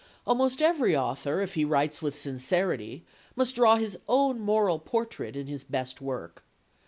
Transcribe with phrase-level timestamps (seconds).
[0.25, 3.05] Almost every author, if he writes with sincerity,
[3.35, 6.43] must draw his own moral portrait in his best work.